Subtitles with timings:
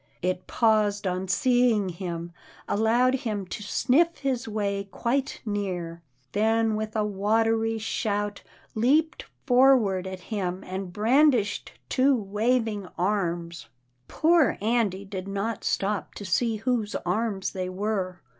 [0.23, 2.33] It paused on seeing him,
[2.67, 8.41] allowed him to sniff his way quite near, then with a watery shout,
[8.73, 13.67] leaped forward at him, and brandished two waving arms.
[14.07, 18.21] Poor Andy did not stop to see whose arms they were.